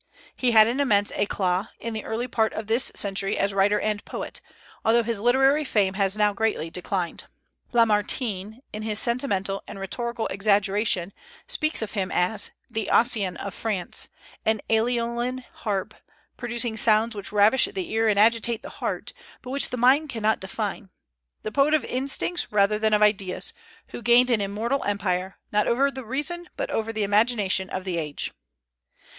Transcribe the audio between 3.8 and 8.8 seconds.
poet, although his literary fame has now greatly declined. Lamartine,